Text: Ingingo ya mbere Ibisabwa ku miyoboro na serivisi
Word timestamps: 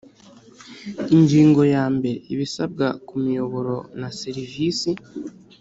Ingingo 1.15 1.61
ya 1.73 1.85
mbere 1.95 2.17
Ibisabwa 2.33 2.87
ku 3.07 3.13
miyoboro 3.23 3.75
na 3.99 4.09
serivisi 4.19 4.89